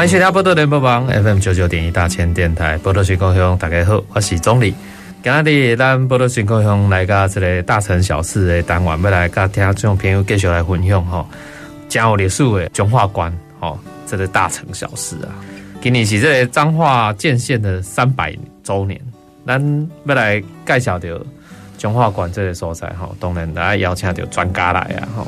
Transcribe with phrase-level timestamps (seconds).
[0.00, 4.74] 欢迎收听《宝岛联播网》FM 九九点一大千电台，宝岛新故乡，大家好，我是总理。
[5.22, 11.28] 今日咱宝岛新故乡来个这个大城小事的单元，要来跟听这种朋友继续来分享哈，
[11.86, 15.36] 真有历史的彰化县哈，这个大城小事啊。
[15.82, 18.98] 今年是这个彰化建县的三百周年，
[19.46, 21.08] 咱要来介绍到
[21.76, 25.26] 彰化县这个所在哈，当然来邀请到专家来啊哈。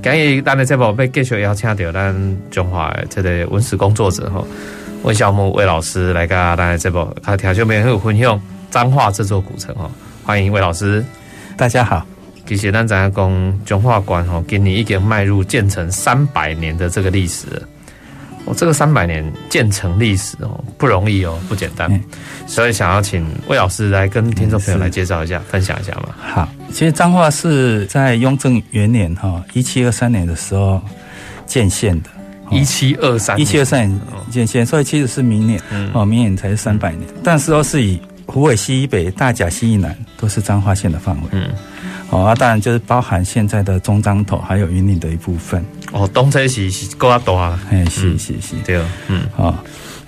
[0.00, 4.46] 今日咱的节目要继续邀请到咱中华的这个文史工作者吼，
[5.02, 9.90] 温孝木魏老师来跟咱的节目，他听众朋友分享彰化这座古城吼，
[10.24, 11.04] 欢迎魏老师。
[11.56, 12.06] 大家好，
[12.46, 17.62] 其实咱在讲彰化馆吼，今年已经迈入建成三百年的这个历史了。
[18.44, 22.00] 我这个三百年建成历史哦，不容易哦，不简单，嗯、
[22.46, 26.14] 所以想要请魏老师来跟听众朋友来介绍一下，嗯、分享一下嘛。
[26.16, 30.80] 好，其实彰化是在雍正元年哈，一七二三年的时候
[31.46, 32.10] 建县的。
[32.50, 35.60] 一七二三，一七二三年建县，所以其实是明年
[35.92, 37.06] 哦，明年才是三百年。
[37.10, 41.22] 嗯、但是都是以湖北西以北、大甲西以南都是彰化县的范围。
[41.32, 41.50] 嗯，
[42.08, 45.62] 哦，啊，当然就是包含现在的中彰头还有云岭的一部分。
[45.92, 49.54] 哦，东侧是是够啊大，哎，是是是，对，嗯，哦，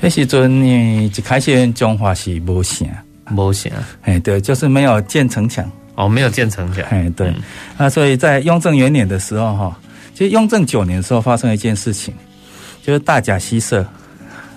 [0.00, 2.88] 那时阵呢，一开始彰化是无城，
[3.36, 5.70] 无城，哎，对，就是没有建城墙，
[6.00, 7.30] 哦，没有建城墙，哎，对，
[7.76, 9.78] 那所以在雍正元年的时候，哈，
[10.14, 12.14] 其实雍正九年的时候发生了一件事情，
[12.82, 13.86] 就是大甲西社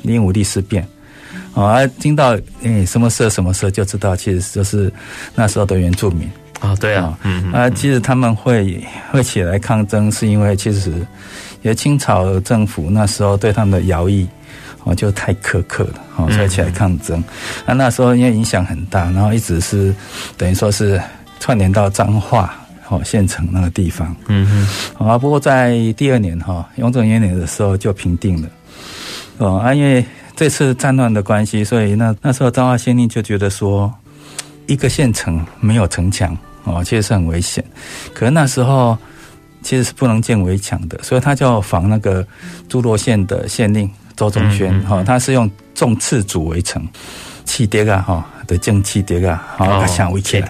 [0.03, 0.88] 灵武力事变，
[1.53, 4.91] 啊，听到哎什么社什么社，就知道其实就是
[5.35, 6.29] 那时候的原住民。
[6.62, 8.81] 啊、哦，对啊，嗯，啊，其实他们会
[9.12, 10.94] 会起来抗争，是因为其实
[11.62, 14.25] 也清朝政府那时候对他们的徭役
[14.85, 17.22] 哦就太苛刻了，哦，所以起来抗争。
[17.66, 19.94] 那、嗯、那时候因为影响很大，然后一直是
[20.38, 21.01] 等于说是
[21.43, 22.55] 串联到彰化
[22.87, 24.47] 哦县城那个地方，嗯
[24.97, 25.05] 哼。
[25.05, 28.47] 啊，不过在第二年哈雍正元年的时候就平定了，
[29.39, 30.05] 哦，啊，因为
[30.37, 33.93] 这次战乱的关系，所以那那时候彰化县令就觉得说
[34.67, 36.37] 一个县城没有城墙。
[36.63, 37.61] 哦，其实是很危险。
[38.13, 38.97] 可是那时候
[39.61, 42.25] 其实是不能建围墙的，所以他就仿那个
[42.69, 46.81] 诸罗县的县令周宗宣，哈、嗯嗯，他是用重刺竹围城，
[47.45, 50.47] 砌叠啊，哈，的建砌叠啊，好，他想围起来。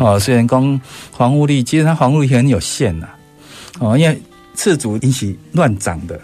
[0.00, 0.80] 哦，虽然讲
[1.16, 3.08] 防护力，其实它防护力很有限呐。
[3.78, 4.20] 哦，因为
[4.54, 6.18] 赤足引起乱长的，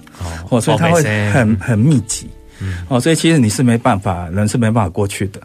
[0.48, 2.28] 哦，所以它会很很密集。
[2.86, 5.40] 哦，所以其实你是没办法，人是没办法过去的。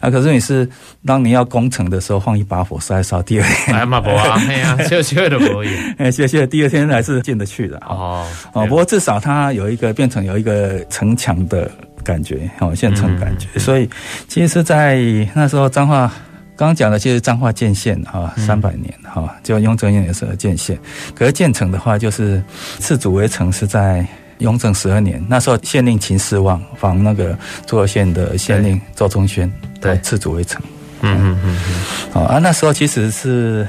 [0.00, 0.68] 啊，可是你是
[1.06, 8.66] 当你要攻城的时候，放一把火烧一烧，第二天哎嘛不啊， 哎呀，谢谢的可以，哎谢谢，第二天还是进得去的哦哦。
[8.66, 11.70] 不过至少它有一个变成有一个城墙的
[12.06, 13.58] 感觉，哦，县城感觉。
[13.58, 13.90] 所以
[14.28, 14.96] 其实是在
[15.34, 16.06] 那时候彰化
[16.54, 20.78] 刚刚讲的，就是彰化建县哈三百年哈，就雍正年的时候建县。
[21.14, 22.42] 可是建成的话，就是
[22.78, 24.06] 次主围城是在。
[24.40, 27.34] 雍正十二年，那时候县令秦世望仿那个
[27.66, 29.50] 诸罗县的县令周宗宣，
[29.80, 30.60] 对，次主围城。
[31.00, 31.74] 嗯嗯嗯嗯。
[32.12, 33.66] 哦啊，那时候其实是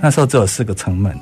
[0.00, 1.12] 那时候只有四个城门，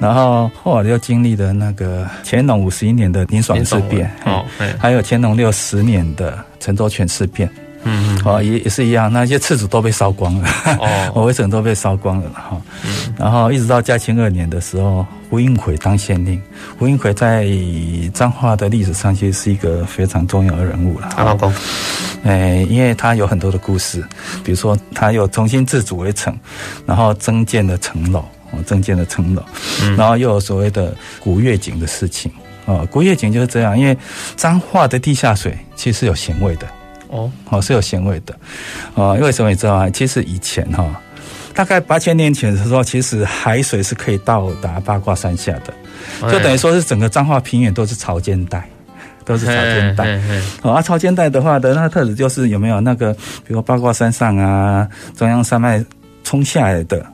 [0.00, 4.44] 然后后来又经历了那个乾隆五十一年的宁爽事变，哦，
[4.78, 7.48] 还有乾隆六十年的陈州全事变。
[7.84, 8.22] 嗯嗯。
[8.24, 10.48] 哦，也也是一样，那些次子都被烧光了，
[11.14, 12.60] 哦， 围城都被烧光了哈。
[12.84, 13.14] 嗯。
[13.18, 15.06] 然后一直到嘉庆二年的时候。
[15.30, 16.42] 胡应奎当县令，
[16.76, 17.46] 胡应奎在
[18.12, 21.08] 彰化的历史上其实是一个非常重要的人物了。
[21.14, 21.54] 阿老公，
[22.24, 24.04] 哎，因为他有很多的故事，
[24.42, 26.36] 比如说他又重新自主围城，
[26.84, 29.42] 然后增建了城楼，哦，增建的城楼，
[29.82, 32.30] 嗯、然后又有所谓的古月井的事情，
[32.66, 33.96] 哦，古月井就是这样，因为
[34.36, 36.66] 彰化的地下水其实是有咸味的，
[37.08, 38.34] 哦，哦是有咸味的，
[38.94, 39.90] 哦，因为什么你知道吗？
[39.90, 41.00] 其实以前哈。
[41.52, 45.74] 大概八千年前的时候，其实海水是可以到达八卦山下的，
[46.32, 48.66] 就等于说是整个彰化平原都是潮间带，
[49.24, 50.18] 都是潮间带。
[50.62, 53.12] 哦，啊，潮间带的话的那个特质就是有没有那个，
[53.44, 55.84] 比如八卦山上啊，中央山脉
[56.22, 57.04] 冲下来的。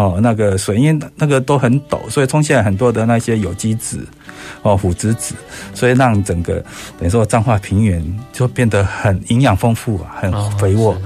[0.00, 3.98] 哦，那个水因为那个都很陡，所以冲下来很多的那些有机质，
[4.62, 5.34] 哦，腐殖质，
[5.74, 6.54] 所以让整个
[6.98, 8.02] 等于说彰化平原
[8.32, 10.96] 就变得很营养丰富啊，很肥沃。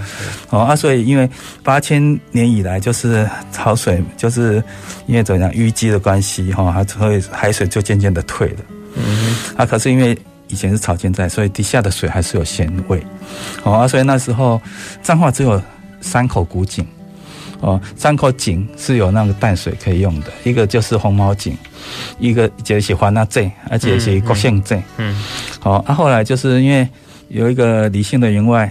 [0.50, 1.28] 哦，啊，所以因为
[1.64, 2.00] 八千
[2.30, 4.62] 年以来就是潮水，就是
[5.08, 8.58] 因为怎样淤积的关系，哈，它所以海水就渐渐的退了。
[8.94, 9.34] 嗯。
[9.56, 13.04] 啊，可是因为以前是草间在，所以底下的水还是有咸味。
[13.64, 14.62] 哦啊，所以那时候
[15.02, 15.60] 彰化只有
[16.00, 16.86] 三口古井。
[17.60, 21.56] 哦，三口井是有那个淡水可以用的，一个就是红毛井，
[22.18, 24.82] 一个就是华纳井，而且是国姓镇。
[24.98, 25.14] 嗯，
[25.60, 26.86] 好、嗯，啊，后来就是因为
[27.28, 28.70] 有一个李姓的员外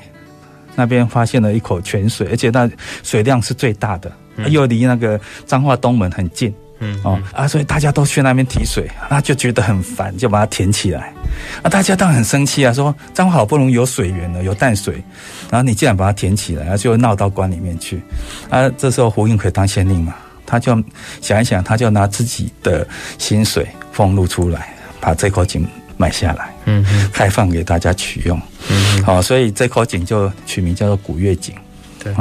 [0.75, 2.69] 那边发现了一口泉水，而且那
[3.03, 6.53] 水量是最大的，嗯、又离那个彰化东门很近。
[6.83, 11.13] 嗯，哦啊，所以大家都去那边提水，那就觉得很烦，就把它填起来。
[11.62, 15.01] 啊，大家当然很生气啊，说彰化好不容易有水源了，有淡水，
[15.50, 18.01] 然后你竟然把它填起来，就闹到关里面去。
[18.50, 20.13] 啊，这时候胡应奎当县令嘛，
[20.45, 20.75] 他就
[21.21, 22.86] 想一想，他就拿自己的
[23.18, 25.65] 薪水俸禄出来，把这口井
[25.95, 28.39] 买下来，嗯，开放给大家取用。
[28.69, 31.56] 嗯，好，所以这口井就取名叫做古月井。
[32.03, 32.13] 对，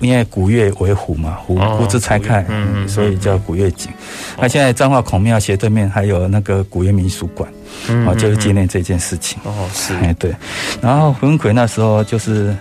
[0.00, 3.90] 因为古月为虎嘛，湖湖之拆开，嗯，所以叫古月井。
[4.38, 7.48] 那现在彰化孔庙斜对面还有那个古月民俗馆，
[8.06, 9.38] 哦，就是纪念这件事情。
[9.44, 10.34] 哦，是，哎，对。
[10.80, 12.56] 然后胡文魁那时候就是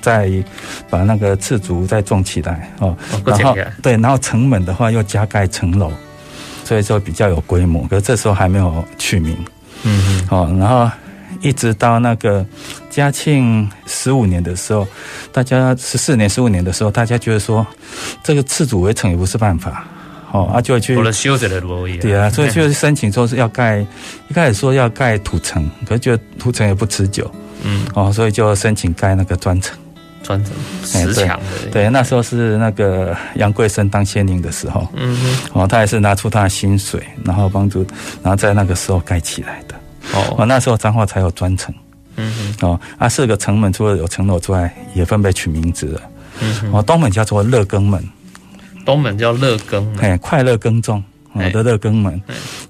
[0.00, 0.30] 在
[0.88, 5.90] 把那个赤竹再种起来，哦，然后对，然后城门的话又加盖城楼，
[6.64, 7.86] 所以说比较有规模。
[7.88, 9.36] 可是这时候还没有取名，
[9.82, 10.90] 嗯嗯，哦，然后。
[11.40, 12.46] 一直到那个
[12.92, 14.86] 嘉庆十五年的时候，
[15.32, 17.66] 大家十四年、十五年的时候，大家觉得说
[18.22, 19.82] 这个次主围城也不是办法，
[20.30, 20.94] 哦，啊就去
[22.02, 23.80] 对啊，所以就申请说是要盖，
[24.28, 27.28] 一开始说要盖土城，可是觉得土城也不持久，
[27.62, 29.74] 嗯，哦，所以就申请盖那个砖城，
[30.22, 30.52] 砖城
[30.84, 37.86] 石墙的，对，那时候是那个杨贵生当县令的时候，嗯哼，哦，他也是拿出他的薪水，然后帮助，
[38.22, 39.74] 然后在那个时候盖起来的。
[40.12, 41.74] 哦，那时候彰化才有砖城，
[42.22, 46.00] 嗯，哦，啊，四个城门除了有城楼之外，也分别取名字了，
[46.40, 48.02] 嗯，哦，东门叫做乐耕门，
[48.84, 51.02] 东门叫乐耕，哎，快乐耕种，
[51.32, 52.20] 我的乐耕门，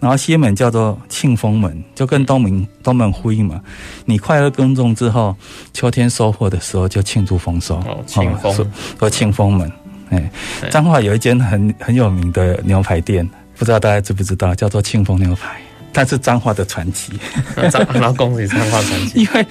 [0.00, 3.60] 然后西门叫做庆丰门，就跟东门东门呼应嘛，
[4.04, 5.34] 你快乐耕种之后，
[5.72, 9.72] 秋天收获的时候就庆祝丰收，哦，庆丰，和庆丰门，
[10.10, 10.30] 哎，
[10.70, 13.28] 彰化有一间很很有名的牛排店，
[13.58, 15.60] 不知道大家知不知道，叫做庆丰牛排。
[15.92, 17.12] 它是彰化的传奇，
[17.56, 19.46] 然后恭喜彰化传奇，因为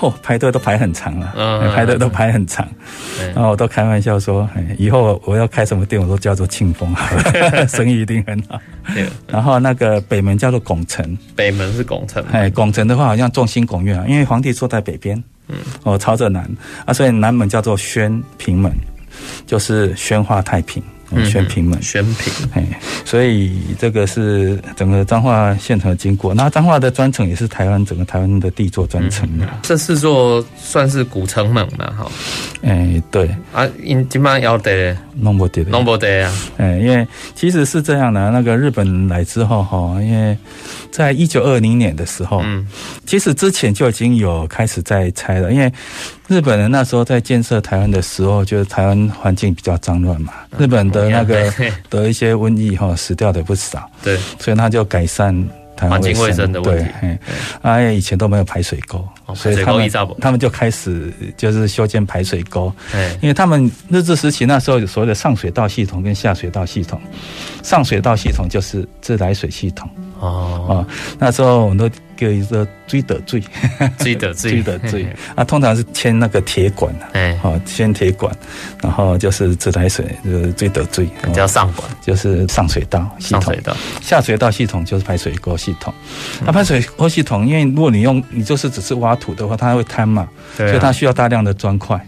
[0.00, 2.66] 哦排队都排很长了，嗯，排队都排很长，
[3.34, 4.48] 然后我都开玩笑说，
[4.78, 6.94] 以后我要开什么店，我都叫做庆丰，
[7.68, 8.60] 生意一定很好。
[9.26, 16.48] 然后那个北门叫做拱城，北门是拱城，哎，拱城的话好像众星拱月啊，因为皇帝坐在北边，嗯，哦朝着南。
[16.86, 18.72] 啊，所以南门叫做宣平门，
[19.46, 20.82] 就是宣化太平。
[21.24, 26.34] 宣平门，宣平，哎，所以这个是整个彰化县城的经过。
[26.34, 29.28] 那彰化的专城也是台湾整个台湾的第一座砖城。
[29.62, 31.86] 这四座算是古城门嘛？
[31.96, 32.10] 哈，
[32.62, 36.34] 哎，对啊，因今晚要得弄不得，弄不得啊！
[36.58, 40.36] 哎，因为其实是这样的，那个日本来之后哈，因为
[40.90, 42.66] 在一九二零年的时候，嗯，
[43.06, 45.72] 其实之前就已经有开始在拆了，因为。
[46.28, 51.52] 日本人那时候在建设台湾的时候，就是台湾环境比较脏乱嘛，日本的那个
[51.88, 55.34] 得一些瘟疫哈，死掉的也不少，对，所以他就改善
[55.74, 56.90] 台湾卫生的问题。
[57.00, 57.18] 对，
[57.62, 59.02] 啊，以前都没有排水沟，
[59.34, 59.90] 所以他们
[60.20, 62.72] 他们就开始就是修建排水沟，
[63.20, 67.00] 因为他们日治时期那时候有所谓的上水道系统跟下水道系统，
[67.62, 69.88] 上水道系统就是自来水系统。
[70.20, 70.84] 哦，
[71.18, 73.40] 那时候我们都叫一个追得罪，
[73.98, 75.06] 追得罪，追得罪
[75.36, 78.36] 啊，通常是牵那个铁管，哎，好牵铁管，
[78.82, 85.94] 然后就是自来水，就是水道水，叫上管，就是上水道系统，上水道，下水道系统就是排水沟系统。
[86.44, 92.00] 那排水沟系统，因为如果你用你就是只是挖土的话，它会坍嘛，所以它需要大量的砖块。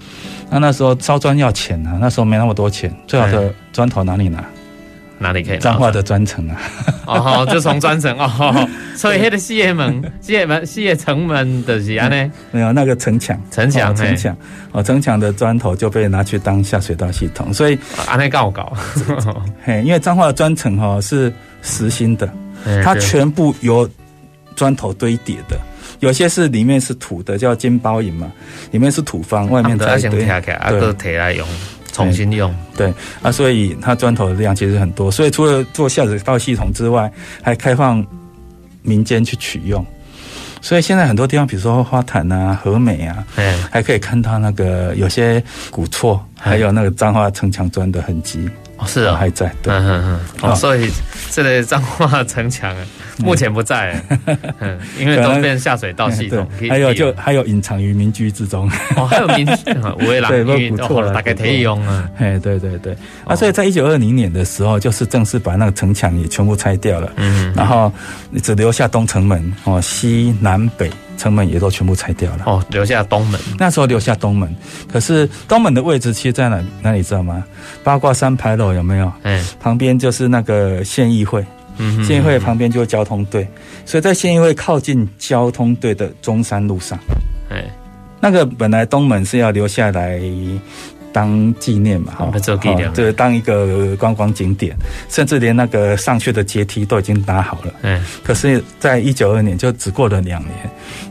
[0.48, 4.42] 那那时候烧砖要钱啊，那时候没那么多钱，最好的砖头哪里拿？
[5.22, 5.58] 哪里可以？
[5.58, 6.56] 彰化的砖城啊！
[7.04, 12.32] 哦，就从砖城哦，所以那个四叶门、 四叶门、四叶城门的是安呢？
[12.50, 14.34] 没有那个城墙，城墙，城墙
[14.72, 18.72] 哦，城墙的砖头就被拿去当下水道系统，所以安内搞搞。
[19.62, 22.26] 嘿，因为彰化的砖城哈是实心的，
[22.82, 23.86] 它全部由
[24.56, 25.60] 砖头堆叠的，
[26.00, 28.30] 有些是里面是土的，叫金包银嘛，
[28.72, 31.46] 里面是土方，外面再堆，啊，都铁来用。
[31.92, 37.10] 重新用对啊，所以它砖头的量其实很多，所以除了做下水道系统之外，
[37.42, 38.04] 还开放
[38.82, 39.84] 民间去取用。
[40.62, 48.48] 所以现在很多地方，比如说花坛啊、和美啊，嗯，还可以看到那个有些古厝，还有那个彰化城墙砖的痕迹。
[48.80, 49.54] 哦，是啊，还在。
[49.62, 50.50] 对，嗯嗯嗯。
[50.50, 50.90] 哦，所以
[51.30, 52.74] 这个彰化城墙
[53.18, 54.02] 目前不在，
[54.60, 56.46] 嗯，因为都变下水道系统。
[56.68, 58.70] 还有就还有隐藏于民居之中。
[58.96, 59.70] 哦，还有民居，
[60.02, 62.08] 五位郎对，不错了，大概可以用啊。
[62.18, 62.96] 哎，对对对。
[63.24, 67.12] 啊，所以在一九二零年的时候，就是正式把那个城墙也全部拆掉了。
[67.16, 67.52] 嗯。
[67.54, 67.92] 然后
[68.42, 70.90] 只留下东城门哦，西南北。
[71.20, 73.38] 城门也都全部拆掉了哦，留下东门。
[73.58, 74.48] 那时候留下东门，
[74.90, 76.64] 可是东门的位置其实在哪？
[76.80, 77.44] 哪里知道吗？
[77.84, 79.12] 八卦山牌楼有没有？
[79.24, 81.44] 嗯，旁边就是那个县议会，
[81.76, 83.46] 嗯，县议会旁边就是交通队，
[83.84, 86.98] 所以在县议会靠近交通队的中山路上，
[87.50, 87.64] 哎，
[88.18, 90.18] 那个本来东门是要留下来。
[91.12, 94.76] 当纪念嘛，哈，做纪念，就是当一个观光景点，
[95.08, 97.72] 甚至连那个上去的阶梯都已经搭好了。
[97.82, 100.54] 嗯，可是，在一九二年，就只过了两年，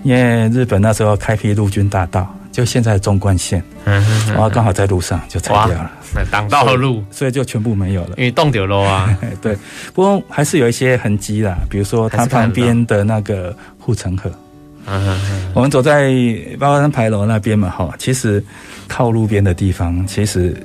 [0.04, 5.92] 因为日本那时候开辟陆军大道，就现在的纵贯线，嗯，然后刚好在路上就拆掉了，
[6.32, 9.18] 挡道路，所以就全部没有了，因为冻掉了啊。
[9.42, 9.58] 对，
[9.94, 14.32] 不过还是有一些痕迹啦，比如说它旁边的那个护城河。
[14.90, 16.12] 嗯，我们走在
[16.60, 18.44] 八卦山牌楼那边嘛，哈，其实
[18.88, 20.56] 靠路边的地方其实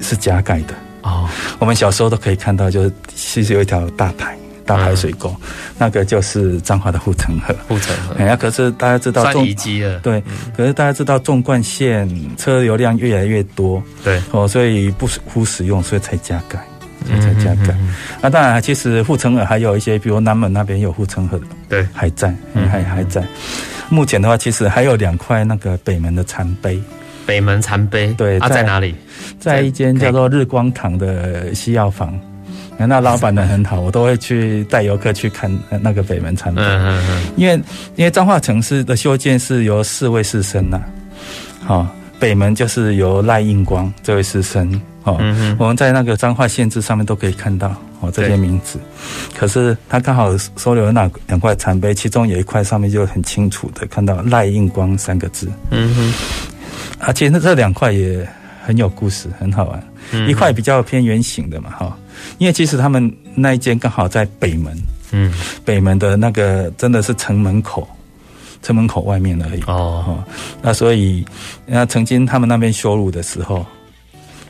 [0.00, 1.28] 是加盖的哦。
[1.58, 5.34] 我们小时候都可以看到，就是其实有一条大排大排水沟，
[5.78, 7.54] 那个就是彰化的护城河。
[7.66, 9.98] 护城河，哎呀，可是大家知道，算遗迹了。
[10.00, 10.22] 对，
[10.56, 16.64] 可是大家知道纵贯线车流量越来越多，对哦，所以不不使用，所以才加盖。
[17.02, 17.74] 才加盖，
[18.20, 22.34] 那当然，其实护城河还有一些，比如南门那边有护城河的，对，还在，
[22.70, 23.22] 还还在。
[23.88, 26.80] 目前的话，其实还有两块那个北门的残碑。
[27.24, 28.94] 北门残碑，对，它在哪里？
[29.38, 32.18] 在一间叫做日光堂的西药房。
[32.78, 35.48] 那老板人很好，我都会去带游客去看
[35.80, 36.60] 那个北门残碑。
[36.62, 37.22] 嗯嗯嗯。
[37.36, 37.54] 因为
[37.94, 40.80] 因为彰化城市的修建是由四位士绅呐，
[41.64, 41.86] 好，
[42.18, 44.68] 北门就是由赖应光这位士绅。
[45.04, 45.18] 哦，
[45.58, 48.78] 我们在那个彰化县志上面都可以看到哦这些名字，
[49.36, 55.50] 可是他刚好收留了那两块残碑，其中有一块上面就很清楚的看到赖应光三个字。
[55.70, 56.14] 嗯哼，
[57.00, 58.24] 而且那这两块也
[58.64, 59.82] 很有故事，很好玩。
[60.28, 61.98] 一块比较偏圆形的嘛，哈，
[62.38, 64.76] 因为其实他们那一间刚好在北门，
[65.10, 67.88] 嗯，北门的那个真的是城门口，
[68.62, 69.62] 城门口外面而已。
[69.66, 70.22] 哦，
[70.62, 71.26] 那所以
[71.66, 73.66] 那曾经他们那边修路的时候。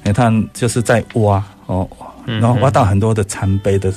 [0.04, 1.88] 你看，就是在挖哦，
[2.26, 3.92] 然后挖到很多的残碑的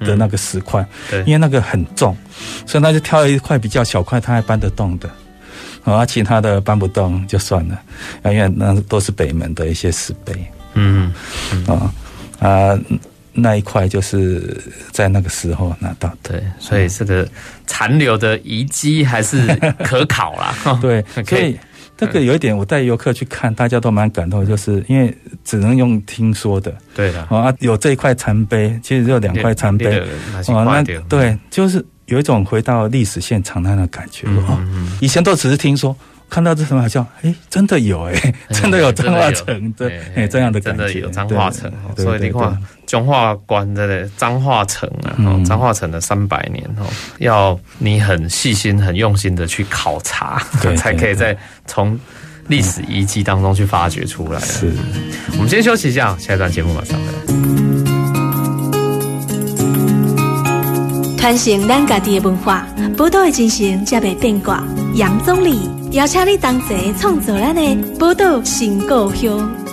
[0.00, 2.16] 的那个石块，对，因为那个很重，
[2.66, 5.10] 所以他就挑了一块比较小块，他还搬得动的，
[5.84, 7.80] 啊，其他的搬不动就算了，
[8.22, 10.34] 啊，因为那都是北门的一些石碑，
[10.74, 11.12] 嗯，
[11.66, 11.92] 啊
[12.38, 12.78] 啊，
[13.32, 14.62] 那一块就是
[14.92, 17.26] 在那个时候拿到的，对，所以这个
[17.66, 19.46] 残留的遗迹还是
[19.82, 21.58] 可考啦， 对，可以。
[21.98, 25.14] 这个有一点，我带游客去看，大家都蛮感动，就是因为
[25.44, 26.72] 只能用听说的。
[26.94, 30.00] 对的啊，有这一块残碑，其实只有两块残碑。
[30.46, 34.26] 哦，那对，就是有一种回到历史现场那样的感觉。
[34.28, 34.58] 哦，
[35.00, 35.94] 以前都只是听说。
[36.30, 41.72] 看到这什么好像，哎，真的有哎，真的有彰化城，对，哎，这样的感觉，真的有彰化城。
[41.96, 42.56] 所以你看，
[42.86, 46.86] 彰化关的彰化城啊，彰化城的三百年哦，
[47.18, 50.42] 要你很细心、很用心的去考察，
[50.76, 51.98] 才可以再从
[52.48, 54.38] 历史遗迹当中去发掘出来。
[54.40, 54.72] 是，
[55.32, 57.12] 我们先休息一下，下一段节目马上来。
[61.18, 62.66] 传承咱家己的文化，
[62.96, 64.64] 宝岛的精神才袂变卦。
[64.94, 65.58] 杨宗澧
[65.92, 69.67] 邀请你同齐创造咱的宝岛新故乡。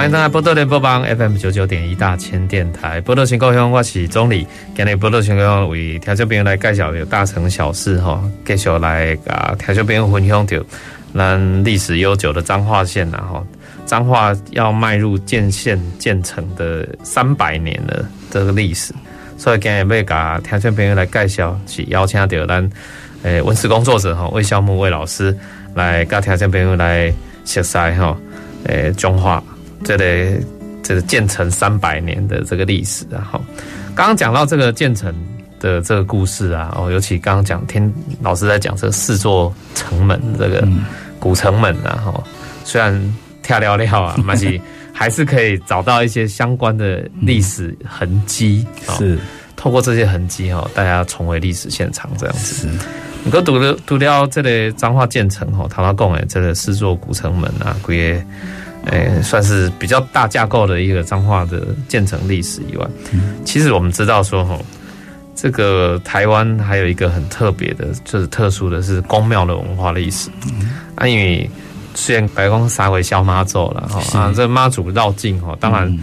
[0.00, 4.46] 欢迎大家波多联播帮 FM 九九点一大千电台，波多新故乡，我是宗澧。
[4.74, 10.56] 今日波多新故乡为听众朋友来介绍有大城小事哈，继续来啊听众朋友分享到
[11.14, 13.44] 咱历史悠久的彰化县呐哈，
[13.84, 18.94] 彰化要迈入建县建成的三百年的这个历史，
[19.36, 22.70] 所以今日要给听众朋友来介绍，是邀请到咱
[23.22, 25.36] 诶文史工作者哈魏孝木魏老师
[25.74, 27.12] 来跟听众朋友来
[27.44, 28.16] 熟悉哈
[28.64, 29.44] 诶彰化。
[29.84, 30.40] 这个
[30.82, 33.40] 这个建成三百年的这个历史啊，哈，
[33.94, 35.14] 刚刚讲到这个建成
[35.58, 40.66] 的这个故事啊，哦，尤其刚刚讲听老师在讲这四座城门，这个
[41.18, 42.24] 古城门啊，哈，
[42.64, 44.60] 虽然跳了了啊，但是
[44.92, 48.66] 还是可以找到一些相关的历史痕迹，
[48.98, 49.18] 是。
[49.56, 52.66] 透过这些痕迹哈，大家重回历史现场这样子。
[53.22, 58.24] 你都读了读了这个彰化建城吼，头头讲的这个四座古城门啊，规个
[58.86, 64.64] 诶算是比较大架构的一个彰化的建成历史以外，嗯，其实我们知道说吼，
[65.34, 70.30] 这个台湾还有一个很特别的，就是特殊的是宫庙的文化历史。
[70.46, 71.48] 嗯，啊，因为
[71.94, 75.98] 虽然白宫撒回消妈祖了哈啊，这妈祖绕境哈，当然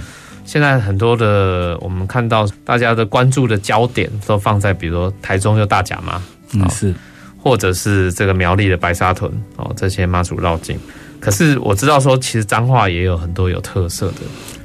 [0.46, 6.22] 现在很多的我们看到大家的关注的焦点都放在比如说台中有大甲妈，
[6.54, 6.94] 嗯是。
[7.40, 10.78] 或者是这个苗栗的白沙屯哦，这些妈祖绕境。
[11.20, 14.22] 可是我知道说，其实彰化也有很多有特色的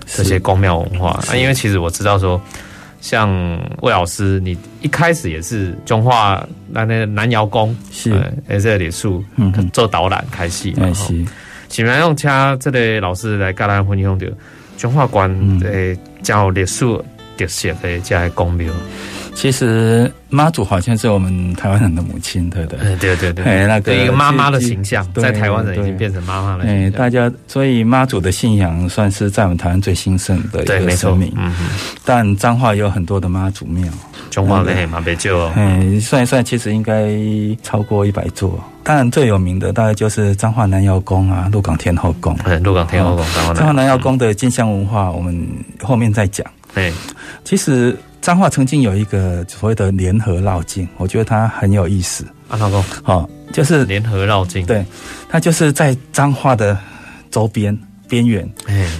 [0.06, 1.10] 这些宫庙文化。
[1.28, 1.36] 啊。
[1.36, 2.40] 因为其实我知道说，
[3.00, 3.30] 像
[3.80, 8.12] 魏老师，你一开始也是中化那那南瑶宫是。
[8.48, 9.24] 在这里树
[9.72, 11.14] 做导览开戏，然后。
[11.68, 12.28] 请来用请
[12.60, 14.30] 这类老师来跟大家分享的
[14.76, 15.30] 中化关
[15.64, 16.84] 诶，叫历史
[17.38, 18.70] 特色的这些宫庙。
[19.34, 22.96] 其实妈祖好像是我们台湾人的母亲，对不对？
[22.96, 26.64] 对对对，哎，那个一个妈妈的形象，在台湾人已经变成妈妈了。
[26.64, 31.32] 哎，大家所以妈祖的信仰算是在我们台湾最兴盛的一个神明。
[31.36, 31.70] 嗯嗯。
[32.04, 33.90] 但彰化有很多的妈祖庙，
[34.30, 35.44] 彰化的妈别旧。
[35.56, 37.10] 哎，算一算，其实应该
[37.62, 38.62] 超过一百座。
[38.84, 42.36] 当然最有名的大概就是彰化南瑶宫啊，鹿港天后宫。
[42.44, 43.24] 嗯，鹿港天后宫。
[43.54, 45.48] 彰化南瑶宫的进香文化，我们
[45.82, 46.46] 后面再讲。
[46.72, 46.92] 对，
[47.44, 47.96] 其实。
[48.22, 52.24] 彰化曾经有一个所谓的联合绕境，我觉得它很有意思。
[52.48, 54.86] 啊老公，好，就是联合绕境，对，
[55.28, 56.78] 它就是在彰化的
[57.32, 57.76] 周边
[58.08, 58.48] 边缘，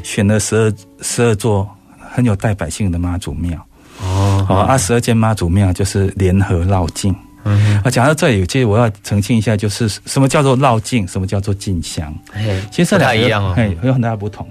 [0.02, 1.68] 选了十二十二座
[2.12, 3.64] 很有代表性的妈祖庙。
[4.02, 7.14] 哦，好，啊，十二间妈祖庙就是联合绕境。
[7.44, 12.12] 嗯，啊，讲到这里，其实我要澄清一下，就是什么叫做绕境，什么叫做进香。
[12.32, 14.48] 哎，其实这两个一样哦，哎，有很大的不同。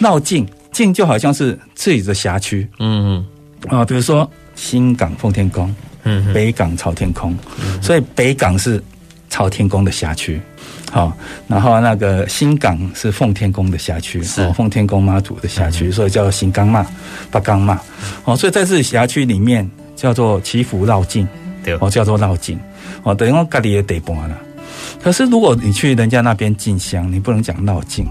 [0.00, 2.68] 绕境，境就好像是自己的辖区。
[2.80, 3.26] 嗯嗯。
[3.68, 8.82] 啊，比如说新港奉天宫，嗯，北港朝天宫，嗯，所以北港是
[9.30, 10.40] 朝天宫的辖区，
[10.90, 11.12] 好，
[11.46, 16.84] 然后那个新港是奉天宫的辖区，是奉天宫妈祖的辖区，所以叫新港妈、
[17.30, 17.80] 八港妈，
[18.24, 21.26] 哦，所以在这辖区里面叫做祈福绕境，
[21.64, 22.58] 对，哦，叫做绕境，
[23.04, 24.36] 哦，等于我家里也得搬了。
[25.02, 28.06] 可是如果你去人家那边进香，你不能讲绕境。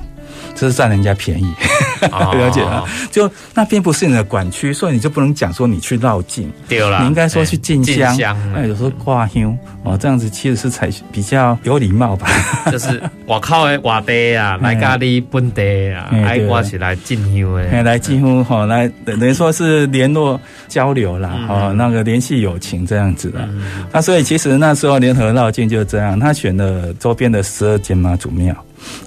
[0.56, 1.54] 这是占人家便宜，
[2.12, 2.84] 了解啊？
[3.12, 8.16] 就那边不是你的管区，所以你就不能讲说你去绕境，对了，你应该说去进香。
[8.54, 12.28] 哎，有时候挂香哦，这样子其实是才比较有礼貌吧？
[12.72, 23.48] 就是我靠的外地啊， 来咖喱本地啊，爱挂起来进香哎，来进香哈，来等于说是联络交流啦，哦，那个联系友情这样子的。
[23.92, 28.56] 那所以其实那时候联合绕境就是这样，他选了周边的十二间妈祖庙。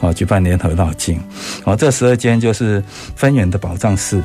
[0.00, 1.20] 哦，举办联合绕境，
[1.64, 2.82] 哦，这十二间就是
[3.16, 4.22] 分园的宝藏寺，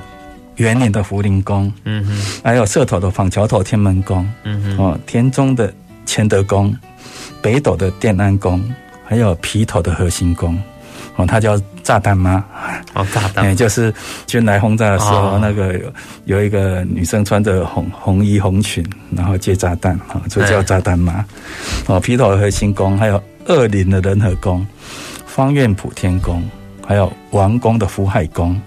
[0.56, 5.74] 员林的福林宫，嗯哼，还有社头的访桥头天门宫，嗯哼，哦，田中的
[6.06, 6.76] 乾德宫，
[7.42, 8.62] 北斗的奠安宫，
[9.06, 10.58] 还有皮头的核心宫，
[11.16, 12.44] 哦，它叫炸弹妈，
[12.94, 13.94] 哦，炸弹， 哎，就是
[14.28, 15.94] 军来轰炸的时候，哦、那个有
[16.26, 18.86] 有一个女生穿着红红衣红裙，
[19.16, 21.26] 然后接炸弹，啊，就叫炸弹妈，
[21.88, 24.66] 哦，皮头的核心宫，还有二林的仁和宫。
[25.40, 26.44] 方院普天宫，
[26.86, 28.62] 还有王宫的福海宫，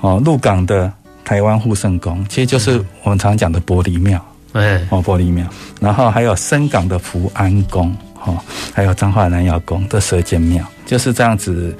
[0.00, 0.92] 哦，鹿港的
[1.24, 4.20] 台湾护圣宫，其实就是我们常讲的玻璃庙，
[4.54, 5.46] 哎，哦，玻璃庙，
[5.80, 8.36] 然后还有深港的福安宫，哦，
[8.74, 11.72] 还有彰化南瑶宫这十二间庙，就是这样子，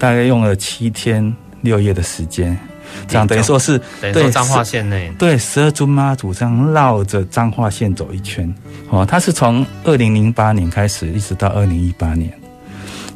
[0.00, 2.58] 大概用了七天六夜的时间，
[3.06, 8.52] 这样等于说是对彰化县内，对十二尊妈祖这样绕着彰化县走一圈，
[8.90, 12.32] 哦，它是从二零零八年开始，一直到二零一八年。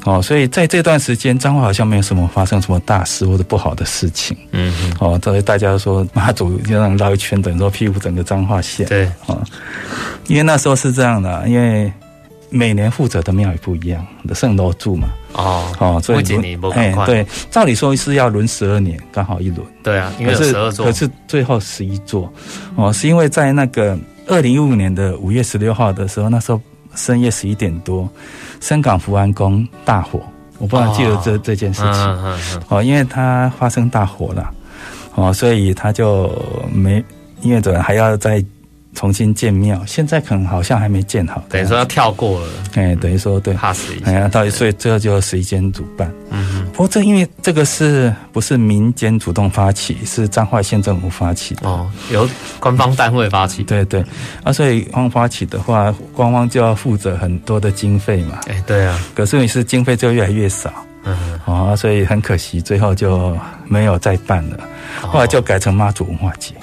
[0.05, 4.35] 哦，所以在这段时间，彰化好像没有什么发生什么大事或者不好的事情。
[4.53, 4.97] 嗯嗯。
[4.99, 8.87] 哦，所以大家说妈祖就让绕一圈，等于说庇护整个彰化县。
[8.87, 9.07] 对。
[9.27, 9.43] 哦，
[10.27, 11.93] 因为那时候是这样的，因为
[12.49, 15.09] 每年负责的庙也不一样，圣楼柱嘛。
[15.35, 15.71] 哦。
[15.79, 16.73] 哦，所以轮。
[16.73, 19.61] 哎，对，照理说是要轮十二年，刚好一轮。
[19.83, 20.87] 对啊，因为十二座。
[20.87, 22.33] 可是最后十一座，
[22.75, 26.59] 哦，是因为在那个二零一五年的五月十六号的时候，那时候。
[26.95, 28.09] 深夜十一点多，
[28.61, 30.21] 深港福安宫大火，
[30.59, 32.63] 我不知道记得这、哦、这件事情。
[32.69, 34.51] 哦，因为它发生大火了，
[35.15, 36.31] 哦，所以他就
[36.73, 37.05] 没，
[37.43, 38.45] 因为总还要再。
[38.95, 42.49] 重新建庙，现在可能好像还没建好，等于说要跳过了。
[42.75, 44.07] 哎，等于说对，怕死一下。
[44.07, 46.13] 哎呀，到底所以最后就十一间主办。
[46.31, 46.67] 嗯哼。
[46.73, 53.63] 不过这因为这个是不是民间主动发起，是彰化县政府发起的哦，由官方单位发起。
[53.63, 54.05] 对对。
[54.43, 58.41] 啊，所以官方发起的话，官方就要负责很多的经费嘛。
[58.49, 59.01] 哎，对啊。
[59.15, 60.73] 可是你是经费就越来越少。
[61.05, 61.69] 嗯哼。
[61.69, 64.59] 啊，所以很可惜，最后就没有再办了。
[65.01, 66.55] 后来就改成妈祖文化节。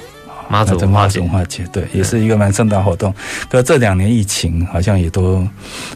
[0.50, 3.14] 妈祖文化节，文化节对，也是一个蛮盛大活动。
[3.50, 5.48] 可这两年疫情好像也都，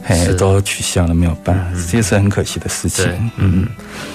[0.03, 3.31] 嘿，都取消了，没有办，这是很可惜的事情。
[3.37, 3.67] 嗯，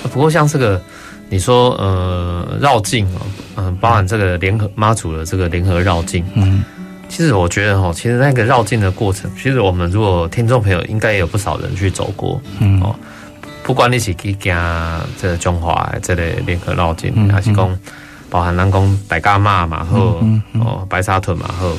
[0.04, 0.80] 不过像这个，
[1.28, 6.64] 你说呃绕境哦，嗯，包含这个联合妈祖的这个联合绕境，嗯，
[7.08, 12.80] 其实我觉得哈，其实那个绕境的过程，其实我们如果听众朋友应该也有不少人去走过，嗯。
[12.82, 12.94] 哦，
[13.62, 17.78] 不管你是去行这个中华这类联合绕境，还是讲。
[18.28, 20.20] 包含南宫白伽马嘛，后
[20.54, 21.76] 哦白沙屯嘛，后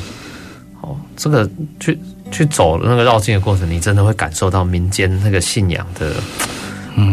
[0.82, 1.98] 哦这个去
[2.32, 6.16] 去走那个绕境的过程，你真的会感受到民间那个信仰的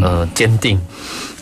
[0.03, 0.81] 呃坚定，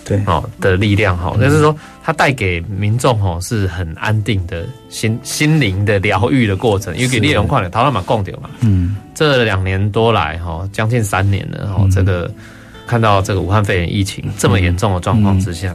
[0.04, 0.20] 对。
[0.26, 12.30] 哦的力量哈，就是说它带给民众哈是很安定的心心灵的疗愈的过程，因为给内容快点，讨论嘛共点嘛，嗯，这两年多来哈，将近三年了哈，这个
[12.86, 15.74] 看到这个武汉肺炎疫情这么严重的状况之下。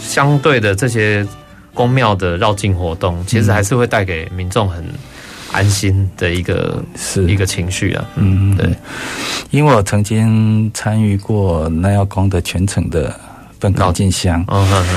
[0.00, 1.26] 相对的这些
[1.74, 4.84] 宫庙的绕境活动，其实还是会带给民众很
[5.52, 8.04] 安心的一个是一个情绪啊。
[8.16, 8.74] 嗯，对，
[9.50, 13.14] 因为我曾经参与过南瑶宫的全程的
[13.58, 14.44] 本高进香，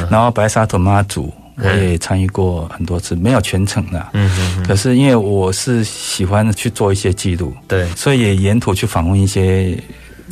[0.09, 4.07] 然后白沙屯妈祖我也参与过很多次，没有全程的。
[4.13, 4.63] 嗯嗯。
[4.63, 9.77] 可是因为我是喜欢去做一些记录，对，所以也沿途去访问一些。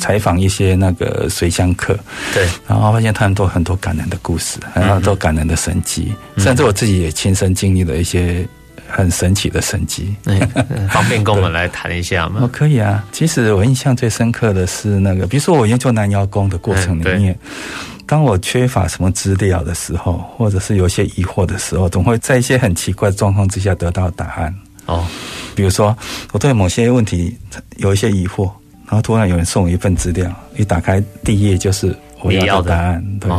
[0.00, 1.96] 采访一些那个随香客，
[2.34, 8.44] 对，然后发现他们都很多感人的故事，然后都感人的神迹，甚至我自己也亲身经历了一些
[8.88, 10.16] 很神奇的神迹。
[10.90, 12.40] 方便跟我们来谈一下吗？
[12.42, 13.04] 哦，可以啊。
[13.12, 17.38] 其实我印象最深刻的是那个，比如说我研究南瑶宫的过程里面，
[18.06, 24.54] 当我缺乏什么资料的时候，或者是有些疑惑的时候，总会在一些很奇怪的状况之下得到答案。
[24.86, 25.06] 哦，
[25.54, 25.96] 比如说
[26.32, 27.36] 我对某些问题
[27.76, 28.50] 有一些疑惑。
[28.90, 33.04] 然后突然有人送我一份资料，一打开第一页就是我要的答案。
[33.20, 33.30] 对，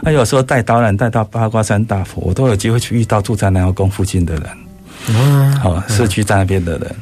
[0.00, 4.44] 那有时候带导览带到八卦山大佛，我都有机会去遇到住在南瑶宫附近的人，
[5.08, 6.96] 嗯，好，社区在那边的人，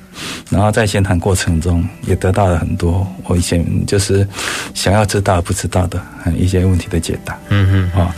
[0.51, 4.27] 然后在闲谈过程中也得到了很多我以前就是
[4.75, 6.03] 想要知道不知道的
[6.37, 7.39] 一些问题的解答。
[7.51, 8.13] 嗯嗯，啊，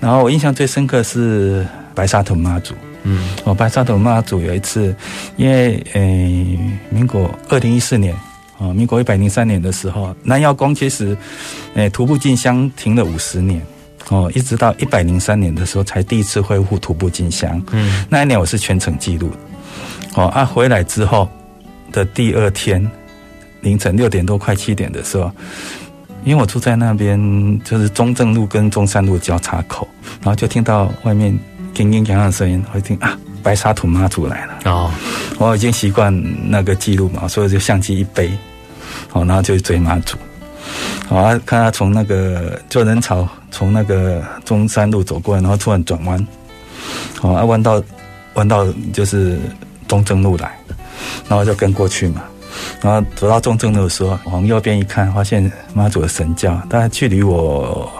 [0.00, 2.74] 然后我印象最深刻是白沙屯妈祖。
[3.04, 4.94] 嗯，我，白沙屯妈祖有一次，
[5.38, 6.58] 因为诶，
[6.90, 8.14] 民国二零一四年。
[8.60, 11.16] 哦，民国一百零三年的时候，南瑶宫其实，
[11.74, 13.60] 诶，徒步进香停了五十年，
[14.10, 17.60] 哦，一直到一百零三年的时候才第一次恢复徒步进香。
[17.72, 19.30] 嗯，那一年我是全程记录。
[20.14, 21.26] 哦，啊，回来之后
[21.90, 22.86] 的第二天
[23.62, 25.32] 凌晨六点多快七点的时候，
[26.24, 29.88] 因为我住在那边，就是中正路跟中山路交叉口，
[30.20, 31.38] 然后就听到外面
[31.74, 33.18] 叮叮当当的声音，我一听啊。
[33.42, 34.90] 白沙土妈祖来了哦，
[35.38, 36.14] 我已经习惯
[36.46, 38.30] 那个记录嘛，所以就相机一背，
[39.08, 40.18] 好，然后就追妈祖，
[41.08, 46.26] 好，看他从那个就人潮从那个中山路走过来，然后突然转弯，
[47.18, 47.82] 好，啊弯到
[48.34, 49.38] 弯到就是
[49.88, 50.54] 中正路来，
[51.26, 52.22] 然后就跟过去嘛。
[52.82, 57.90] 然后走到中正路的时候，往右边一看，发现妈祖的神教，大概距离我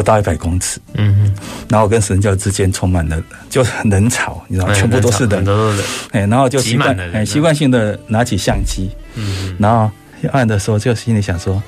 [0.00, 0.80] 不到一百公尺。
[0.94, 1.34] 嗯嗯。
[1.68, 5.86] 然后我跟神教之间充满了就人潮，你知道，全部都是人，都是人。
[6.12, 8.90] 哎，然后就习惯，哎，习惯性的拿起相机。
[9.14, 9.54] 嗯。
[9.58, 9.90] 然后
[10.32, 11.62] 按的时候，就心里想说，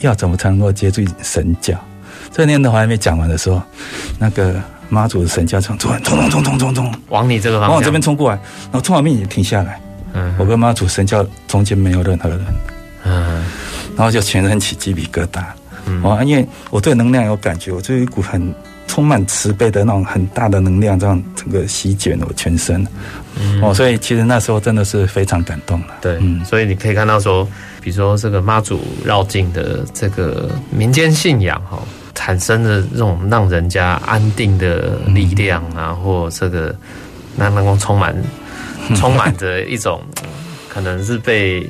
[0.00, 1.74] 要怎么才能够接住神教？
[2.32, 3.62] 这念头还没讲完的时候，
[4.18, 4.54] 那个
[4.88, 9.80] 妈祖的神教从突然冲冲冲冲冲冲往你这个方向，往我这边冲过来，然后冲完面也停下来。
[10.18, 12.40] 嗯我跟妈祖神教中间没有任何人，
[13.04, 13.44] 嗯，
[13.96, 15.44] 然后就全身起鸡皮疙瘩，
[15.86, 18.54] 嗯，因为我对能量有感觉，我就有一股很
[18.86, 22.86] 充满慈悲的那种很大的能量，这样整个席卷了我全身，
[23.40, 27.46] 嗯，哦，所以其实那时候真的是非常感动了，对，嗯，所以你可以看到说，
[27.80, 31.78] 比如说这个妈祖绕境的这个民间信仰哈，
[32.14, 36.74] 产生的这种让人家安定的力量啊，或这个
[37.36, 38.14] 那能够充满。
[38.94, 40.00] 充满着一种
[40.68, 41.68] 可能是被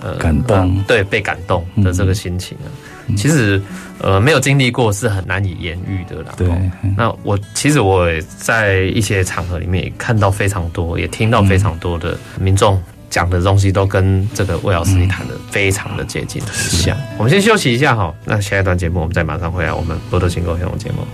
[0.00, 2.70] 呃感动，对，被感动的这个心情啊。
[3.16, 3.60] 其实
[4.00, 6.32] 呃没有经历过是很难以言喻的啦。
[6.36, 6.48] 对，
[6.96, 16.96] 那我其实我也在一些场合里面也看到非常多，也听到非常多的民众讲的东西都跟这个魏老师你谈的非常的接近很像。
[17.18, 19.72] 我们先休息一下哈，那下一段节目我们再马上回来。
[19.72, 21.06] 我们波多情歌节目。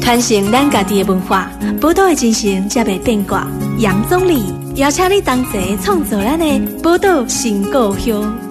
[0.00, 3.48] 传承咱家己的文化，宝岛的精神才袂变卦。
[3.78, 8.45] 杨总理邀请你同齐创作咱的宝岛新故乡。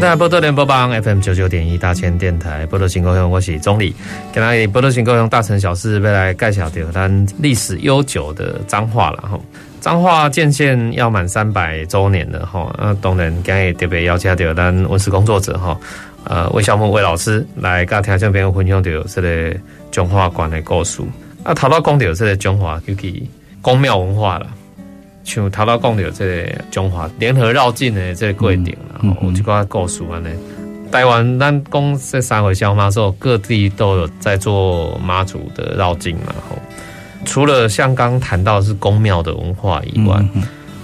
[0.00, 3.92] 大家波多联播帮 FM 九九点一大千电台波多新故乡，我是钟礼。
[4.32, 9.40] 今天波多新故乡大城小事要来介绍到咱历史悠久的彰化了哈。
[9.80, 15.76] 彰化建县要满三百周年了哈，那当然今日特别邀请到咱文史工作者哈，
[16.22, 19.52] 呃魏孝木魏老师来跟听众朋友分享到这个
[19.90, 21.02] 彰化馆的故事。
[21.42, 23.28] 啊，头到讲到这个彰化尤其
[23.60, 24.46] 宫庙文化了。
[25.28, 28.64] 像头头讲到这个中华联合绕境的这个过程，
[29.02, 30.28] 然后有一个故事安尼。
[30.90, 36.34] 台湾咱讲这三回小妈说，各地都有在做妈祖的绕境嘛。
[36.48, 36.56] 吼，
[37.26, 40.18] 除了像刚谈到是宫庙的文化以外，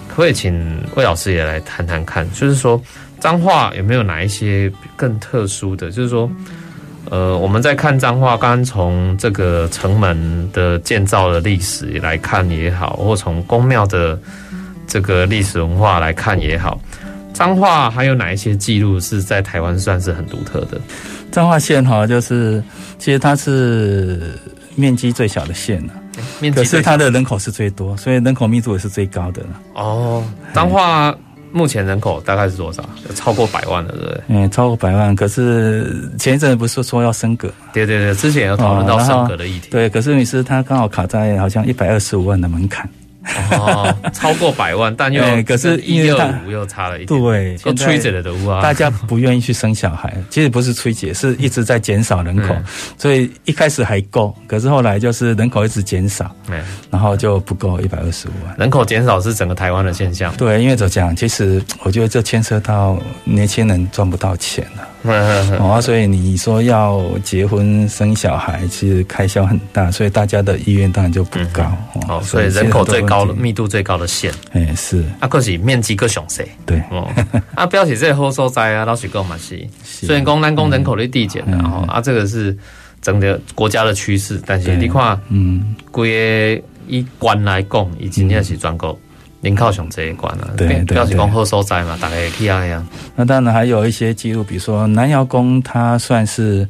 [0.06, 2.78] 可以请魏老师也来谈谈看，就是说
[3.18, 5.90] 彰化有没有哪一些更特殊的？
[5.90, 6.30] 就是说。
[7.10, 14.18] 呃，我们在看彰化，刚刚从这个城门的建造的历史来看也好，或从宫庙的
[14.86, 16.80] 这个历史文化来看也好，
[17.32, 20.80] 彰化还有哪一些记录是在台湾算是很独特的？
[21.30, 22.62] 彰化县哈，就是
[22.98, 24.38] 其实它是
[24.74, 25.92] 面积最小的县了，
[26.40, 29.42] 面积，可是它的人口是最多，所以人口密度也是最高的。
[29.74, 31.14] 哦，彰化。
[31.54, 32.84] 目前人口大概是多少？
[33.14, 34.20] 超过百万了，对不对？
[34.26, 35.14] 嗯，超过百万。
[35.14, 37.48] 可是前一阵不是说要升格？
[37.72, 39.68] 对对对，之前有讨论到升格的议题。
[39.68, 42.90] 哦、对，可是你是他刚好卡在好像一百二十五万的门槛。
[43.52, 52.54] 哦，超过百万，但又可是一六五又差了一点，对，都吹着的啊，大家不愿意去生小孩， 其实不是吹解，是一直在减少人口，
[52.98, 56.34] 所以一开始还够，可是后来就是人口一直减少，
[56.90, 58.54] 然后就不够一百二十五万。
[58.58, 64.88] 人口减少是整个台湾的现象，对，因为怎么讲，其实我觉得这牵涉到年轻人赚不到钱了。
[65.60, 71.70] 哦，所以你说要结婚生小孩，其实开销很大，所以大家的意愿当然就不高。
[72.08, 75.04] 哦，所以人口最高的密度最高的县，哎是。
[75.20, 76.46] 啊，可是面积更小些。
[76.64, 76.82] 对。
[76.90, 77.08] 哦，
[77.54, 79.62] 啊，不要写这个好所在啊，老实讲嘛是。
[79.84, 82.56] 虽然讲咱讲人口的递减，然后啊，这个是
[83.02, 88.98] 整个国家的趋势，但是你看，嗯，规个以县来讲，已经也是全国。
[89.44, 92.84] 临靠雄这一关了，对，表示讲好所在嘛，大概可以啊样。
[93.14, 96.66] 那当然还有一些记录，比如说南瑶宫，它算是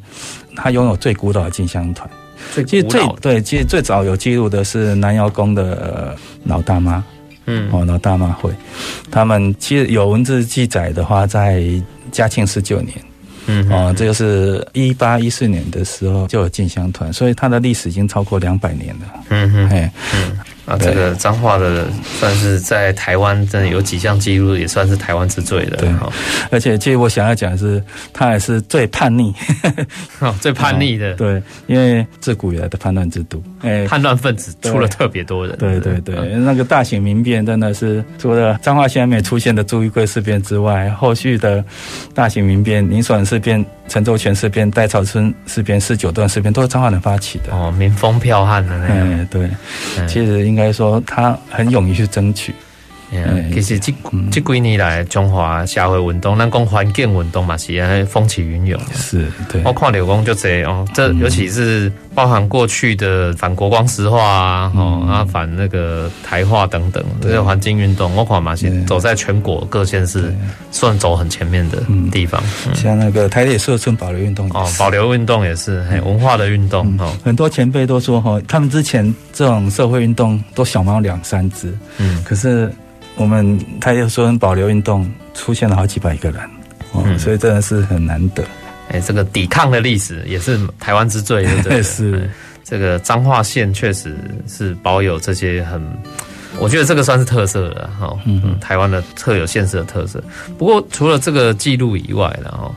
[0.57, 2.07] 它拥有最古老的进香团。
[2.67, 7.01] 其实最对，其实最早有记录的是南瑶宫的老大妈，
[7.45, 8.51] 嗯，哦，老大妈会，
[9.09, 11.63] 他们其实有文字记载的话，在
[12.11, 12.93] 嘉庆十九年，
[13.47, 19.05] 嗯，哦，这就是一八一四年的时候就有进香团，所以它的历史已经超过两百年了。
[19.29, 20.37] 嗯哼，哎，嗯。
[20.65, 21.87] 啊，这个彰化的
[22.19, 25.77] 算是在台湾真的有几项记录，也算是台湾之最的。
[25.77, 25.89] 对，
[26.49, 29.33] 而且其实我想要讲的是，他也是最叛逆，
[30.41, 31.13] 最叛逆的。
[31.17, 35.55] 对，因为自古以来的叛乱之都，哎，叛乱分子出了特别多人。
[35.57, 41.63] 对对对，那个大型民变真的是除了彰化县没出现的朱一贵事变之外，后续的
[42.13, 47.55] 大型民变，林爽事变、陈州全事变、戴潮春事变、四九段事变，都是张化人发起的。
[47.55, 49.27] 哦，民风剽悍的那样。
[49.27, 49.47] 对，
[50.07, 50.55] 其实应。
[50.55, 52.55] 该说，他很勇于去争取。
[53.11, 53.93] 嗯，其实这
[54.31, 58.79] 这几年来，中华社会运动，咱讲环境运动嘛，是风起云涌。
[58.93, 59.61] 是，对。
[59.65, 70.33] 我看刘工就这哦，这尤其是包含过去的反国光石化啊，哦啊反那个台化等等这些环境运动，我看嘛是走在全国各县市
[70.71, 72.41] 算走很前面的地方。
[72.73, 77.15] 像那个台铁社村保留运动哦，保留运动也是很文化的运动哦。
[77.23, 82.71] 很多前辈都说哈，他们之前这种社会运动都小猫两三只，嗯，可是。
[83.17, 86.41] 我们他又说保留运动出现了好几百个人，
[86.91, 88.43] 哦，嗯、所以真的是很难得。
[88.89, 91.81] 哎，这个抵抗的历史也是台湾之最，对不对？
[91.83, 92.29] 是
[92.63, 94.15] 这个彰化县确实
[94.47, 95.81] 是保有这些很，
[96.59, 98.17] 我觉得这个算是特色了哈。
[98.25, 100.23] 嗯，台湾的特有县市的特色。
[100.57, 102.73] 不过除了这个记录以外，然后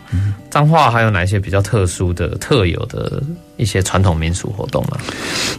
[0.51, 3.23] 彰化还有哪一些比较特殊的、特有的
[3.57, 4.99] 一些传统民俗活动呢？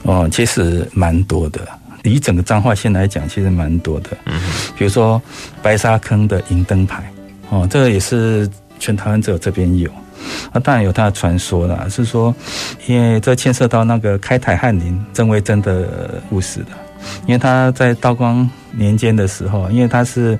[0.03, 1.61] 哦，其实蛮多的。
[2.03, 4.11] 以整个彰化县来讲，其实蛮多的。
[4.25, 4.39] 嗯，
[4.77, 5.21] 比如说
[5.61, 7.11] 白沙坑的银灯牌，
[7.49, 9.91] 哦，这个也是全台湾只有这边有。
[10.53, 12.33] 那，当然有它的传说啦，是说，
[12.87, 16.67] 因为这牵涉到那个开台翰林郑维真的故事的。
[17.25, 20.37] 因为他在道光年间的时候，因为他是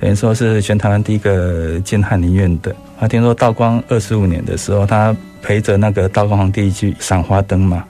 [0.00, 2.74] 等于说是全台湾第一个建翰林院的。
[2.98, 7.84] 他听说道光二十五年的时候，他陪着那个道光皇帝去赏花灯嘛，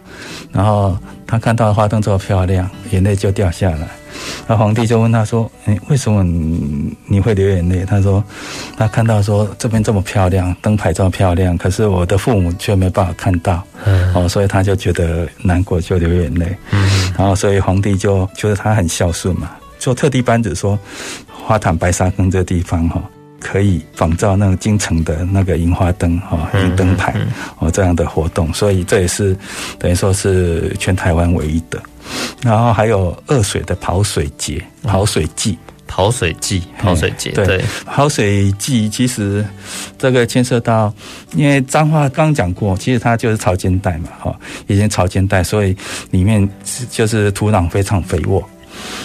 [0.50, 0.98] 然后
[1.28, 3.86] 他看到花灯这么漂亮，眼泪就掉下来。
[4.46, 8.24] 那皇帝就问他说：“诶，为什么你你会流眼泪？”他说
[8.78, 13.62] ：“他看到说这边这么漂亮，灯牌这么漂亮，可是我的父母却没办法看到，
[14.14, 16.56] 哦，所以他就觉得难过，就流眼泪。
[17.16, 20.78] 然后所以皇帝就觉得他很孝顺嘛，就特地颁旨说，
[21.30, 23.02] 花坛白沙坑这地方哈。”
[23.40, 27.14] 可以仿照那个京城的那个樱花灯哈，银灯牌
[27.58, 29.36] 哦这样的活动，所以这也是
[29.78, 31.80] 等于说是全台湾唯一的。
[32.42, 35.56] 然后还有二水的跑水节、跑水季。
[35.90, 39.42] 跑水季、跑水节，对，对跑水季其实
[39.96, 40.92] 这个牵涉到，
[41.32, 45.74] 因为彰化刚讲过，其实它就是潮间带嘛，哈，以前潮间带，所以
[46.10, 46.46] 里面
[46.90, 48.46] 就是土壤非常肥沃，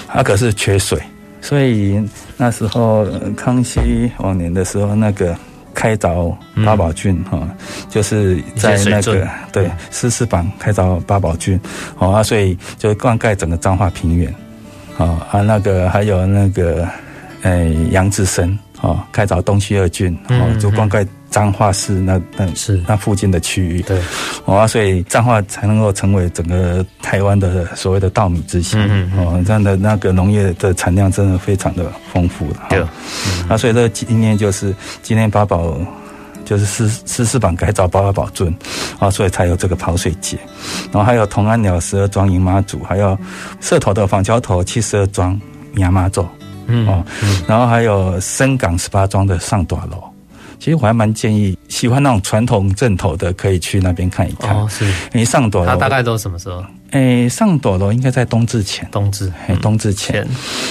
[0.10, 1.02] 它可是缺水，
[1.40, 1.98] 所以
[2.44, 5.34] 那时候康熙往年的时候，那个
[5.74, 7.50] 开凿八宝郡哈、嗯，
[7.90, 11.58] 就是在那个对十四榜开凿八宝郡，
[12.00, 14.30] 哦啊，所以就灌溉整个彰化平原。
[14.98, 16.86] 哦啊，那个还有那个，
[17.44, 22.80] 哎，杨志生哦，开凿东西二郡哦，就灌溉彰化市那那是。
[22.88, 24.00] 那附近的区域，对，
[24.46, 32.80] 哦啊，所以彰化才能够成为整个台湾的所谓的稻米之乡，嗯嗯哦，这样的那个农业的产量真的非常的丰富了，对，
[33.50, 35.76] 啊，所以这今天就是今天八宝。
[36.46, 38.54] 就是四四四榜改造八宝尊。
[39.00, 40.38] 啊，所以才有这个跑水节，
[40.92, 43.18] 然后还有同安鸟十二庄迎妈祖，还有
[43.62, 45.40] 社头的枋桥头七十二庄
[45.78, 46.28] 迎妈祖，
[46.68, 47.02] 嗯哦，
[47.48, 50.04] 然后还有深港十八庄的上大楼，
[50.64, 54.56] 其实我还蛮建议喜欢那种传统阵头的，可以去那边看一看。
[54.56, 56.64] 哦，是，你上朵楼，它大概都什么时候？
[56.92, 60.26] 诶，上朵楼应该在冬至前，冬至，哎，冬至前，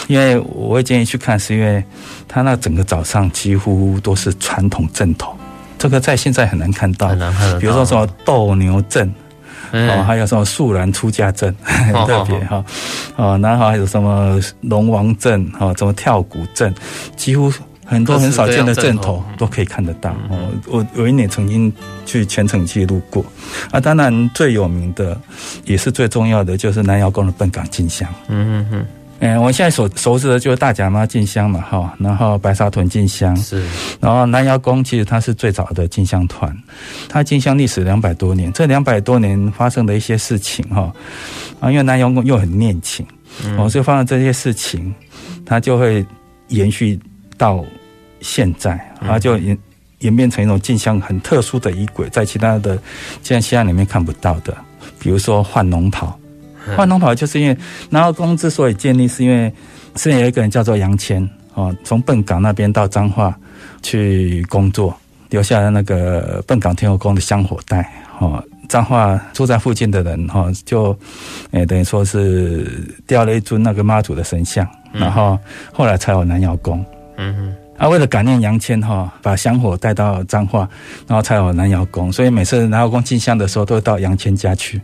[0.09, 1.85] 因为我会建议去看，是因为
[2.27, 5.37] 它那整个早上几乎都是传统阵头。
[5.77, 7.59] 这个在现在很难看到，很难看到。
[7.59, 9.13] 比如说什么斗牛阵，
[9.73, 12.65] 哦，还有什么树兰出家阵， 很特别哈。
[13.17, 16.75] 哦，然后还有什么龙王阵，哦，什么跳鼓阵，
[17.15, 17.53] 几乎
[17.85, 20.11] 很多很少见的阵头都可以看得到。
[20.29, 21.73] 哦，我有一年曾经
[22.07, 23.25] 去全程记录过。
[23.71, 25.19] 啊，当然最有名的
[25.65, 28.09] 也是最重要的，就是南瑶宫的笨港进香。
[28.29, 28.87] 嗯嗯嗯。
[29.25, 33.65] 嗯，我现在所熟知的就是大甲妈进香嘛，哈，然后白沙屯进香，是，
[34.01, 36.53] 然后南瑶宫其实它是最早的进香团，
[37.09, 40.93] 它进香历史两百多年，这两百多年发生的一些事情，哈，
[41.61, 43.07] 啊，因为南瑶宫又很念情，
[43.57, 44.93] 哦，所以发生这些事情，
[45.47, 46.05] 它就会
[46.49, 46.99] 延续
[47.37, 47.65] 到
[48.21, 49.59] 现在，然后就演
[50.01, 52.79] 演变成一种镜像很特殊的仪轨，在其他的
[53.23, 54.57] 进香里面看不到的，
[54.99, 56.19] 比如说换龙袍。
[56.77, 57.57] 换龙袍就是因为
[57.91, 59.53] 南瑶宫之所以建立，是因为
[59.97, 63.37] 之前有一个人叫做杨谦哦，从笨港那边到彰化
[63.83, 64.97] 去工作，
[65.31, 68.43] 留下了那个笨港天后宫的香火袋哦。
[68.69, 70.97] 彰化住在附近的人哈，就
[71.51, 72.65] 诶等于说是
[73.07, 75.39] 雕了一尊那个妈祖的神像，然后
[75.73, 76.83] 后来才有南瑶宫。
[77.17, 80.69] 嗯哼，啊，为了感念杨谦哈，把香火带到彰化，
[81.07, 82.13] 然后才有南瑶宫。
[82.13, 84.81] 所以每次南瑶宫进香的时候，都会到杨谦家去。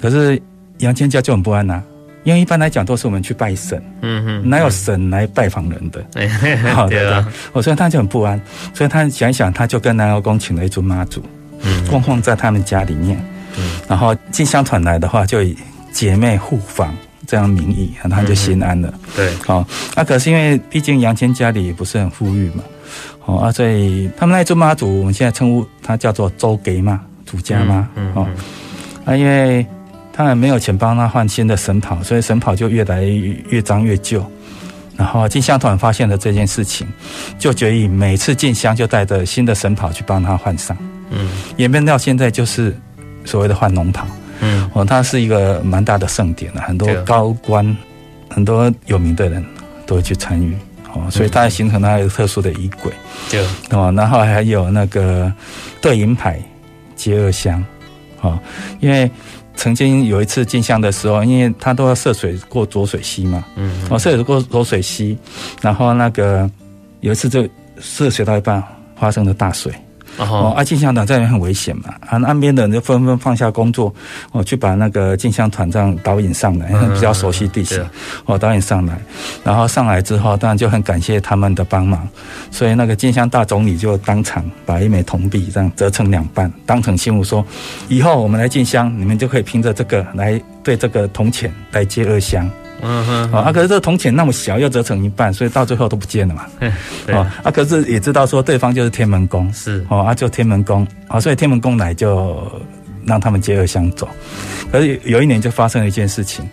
[0.00, 0.40] 可是。
[0.78, 1.82] 杨千家就很不安呐、啊，
[2.24, 6.04] 因为一般来讲都是我们去拜神，嗯哼，哪有神来拜访人的？
[6.74, 8.40] 好的，我说他就很不安，
[8.74, 11.22] 所以他想一想，他就跟南瑶宫请了一尊妈祖，
[11.60, 13.16] 嗯，供奉在他们家里面，
[13.56, 15.56] 嗯，然后进香团来的话，就以
[15.92, 16.92] 姐妹互访
[17.32, 18.92] 这样名义，然后他就心安了。
[18.92, 19.66] 嗯、对，好，
[19.96, 22.62] 那可是因为毕竟杨千家里也不是很富裕嘛，
[23.24, 28.28] 哦，啊，所以他们那尊妈祖，我们现在称呼他叫做周给嘛，祖家嘛，哦，
[29.06, 29.66] 啊，因为。
[30.14, 34.22] 他们没有钱帮他换新的神袍，所以神袍就越来越越脏越旧。
[34.94, 36.86] 然后进香团发现了这件事情，
[37.38, 40.76] 就决议每次进香就带着新的神袍去帮他换上。
[41.08, 42.76] 嗯，演变到现在就是
[43.24, 44.06] 所谓的换龙袍。
[44.42, 47.76] 嗯，哦，它是一个蛮大的盛典了，很多高官、
[48.28, 49.42] 很多有名的人
[49.86, 50.54] 都会去参与。
[50.92, 52.92] 哦，所以它形成了一个特殊的仪轨。
[53.30, 55.32] 对，哦，然后还有那个
[55.80, 56.38] 对银牌
[56.94, 57.64] 接二香。
[58.20, 58.38] 哦，
[58.80, 59.10] 因为。
[59.54, 65.16] 曾经有一次进香的时候，因为他都要涉水过浊水溪嘛，嗯，哦，涉水过浊水溪，
[65.60, 66.50] 然后那个
[67.00, 67.46] 有一次就
[67.78, 68.64] 涉水到一半
[68.96, 69.70] 发生了大水。
[70.18, 73.92] 哦，啊，进香团在那边很危险嘛，啊，岸边的人就纷纷放下工作，
[74.32, 77.82] 哦，去把那个进香团这样导引上来，比较熟悉地形，
[78.26, 78.98] 哦，导引上来，
[79.42, 82.06] 然后上来之后，当然就很感谢他们的帮忙，
[82.50, 87.44] 所以那个进香大总理就当场把一枚铜币这样折成两半，当成信物说，
[87.88, 92.48] 以后我们来进香，你们就可以凭着这个来对这个铜钱来接二香。
[92.82, 96.46] 嗯哼，啊，可是这个铜钱那么小，又折成一半，所以到最后都不见了嘛。
[97.06, 102.50] 对啊，啊，可是也知道说对方就是天门宫，是哦，啊，就天门宫，啊，所以天门宫来就
[103.06, 104.08] 让他们接二香走。
[104.70, 106.44] 可是有一年就发生了一件事情，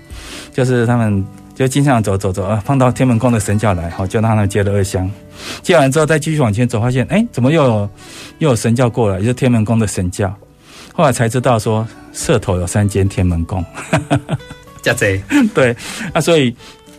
[0.53, 1.25] 就是他们
[1.55, 5.09] 就经常走走走啊，碰到天门宫的神教来，好，就让他们接了二香。
[5.63, 7.89] 接完之后再继续往前走，发现哎，怎么又有
[8.37, 10.31] 又有神教过来，也就是天门宫的神教。
[10.93, 13.65] 后来才知道说社头有三间天门宫。
[14.81, 15.21] 加贼
[15.53, 15.75] 对，
[16.13, 16.55] 那所以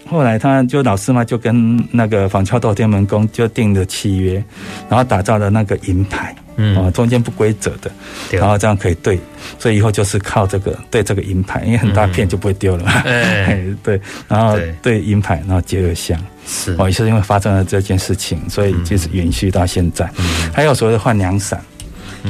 [0.09, 4.43] 后来他就老师嘛，就跟那个仿敲斗天门宫就订了契约，
[4.89, 7.91] 然后打造了那个银牌，嗯，哦，中间不规则的，
[8.33, 9.19] 然后这样可以对，
[9.59, 16.75] 所以以后就是靠这个对这个银牌，因为很大片就不会丢了嘛，嗯 对，然后对银牌，然后结了香，是。
[16.77, 20.11] 哦，也是因为发生了这件事情，所以就是延续到现在。
[20.19, 21.63] 嗯、还有所谓的换娘伞，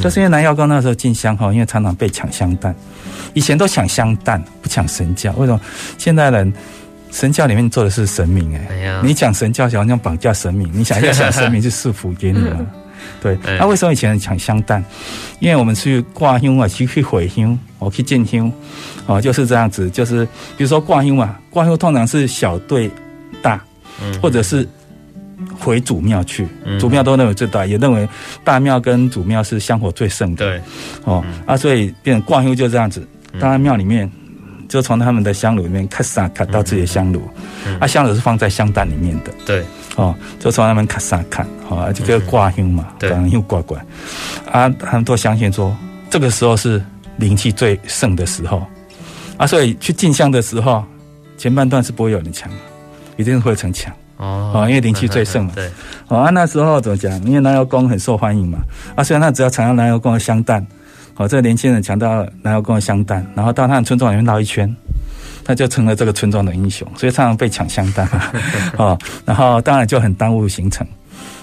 [0.03, 2.75] 就是因为南药膏那时候进香哈，因为常常被抢香蛋，
[3.35, 5.61] 以前都抢香蛋，不抢神教，为什么？
[5.99, 6.53] 现代人。
[7.13, 12.65] 神教里面做的是神明哎，你讲神教好像绑架神明，你想要想神明去赐福给你吗？
[13.21, 14.81] 对，那为什么以前抢香蛋？
[15.41, 18.53] 因为我们去挂香啊，去去回香，我去进香，
[19.07, 20.25] 哦，就是这样子，就是
[20.57, 22.89] 比如说挂香嘛，挂香通常是小对
[23.43, 23.61] 大，
[24.23, 24.65] 或者是
[25.59, 26.47] 回祖庙去，
[26.79, 28.09] 祖庙都认为最大，也认为
[28.45, 30.61] 大庙跟祖庙是香火最盛的，对，
[31.05, 33.07] 哦，啊，所以变成挂香就这样子，
[33.39, 34.11] 当然庙里面。
[34.71, 37.21] 就从他们的香炉里面咔嚓咔到自己的香炉，
[37.67, 37.75] 嗯。
[37.75, 39.65] 嗯、啊，香炉是放在香担里面的，对，
[39.97, 43.77] 哦，就从他们咔嚓咔，哦，就个挂香嘛，对，又挂挂，
[44.49, 45.77] 啊，他们都相信说
[46.09, 46.81] 这个时候是
[47.17, 48.65] 灵气最盛的时候，
[49.39, 50.85] 啊，所以去进香的时候，
[51.37, 52.49] 前半段是不会有人抢，
[53.17, 55.71] 一定会成抢，哦，因为灵气最盛嘛，对，
[56.09, 57.13] 哦，啊，那时候怎么讲？
[57.25, 58.59] 因为南油宫很受欢迎嘛，
[58.95, 60.67] 啊，虽然他只要尝到南油宫的香蛋。
[61.17, 64.75] 哦，这个年轻人尝到南油宫的香蛋，然后到他的村庄里面绕一圈，
[65.45, 68.09] 他就成了这个村庄的英雄，所以常常被抢香蛋。
[68.79, 70.87] 哦，然后当然就很耽误行程。